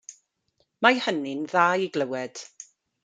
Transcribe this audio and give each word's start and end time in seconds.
Mae 0.87 0.97
hynny'n 1.07 1.45
dda 1.53 1.67
i 1.85 1.91
glywed. 1.99 2.43